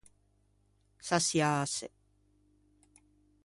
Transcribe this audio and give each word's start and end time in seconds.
Saçiâse. 1.07 1.87